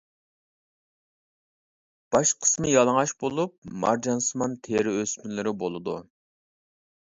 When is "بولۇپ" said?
3.25-3.53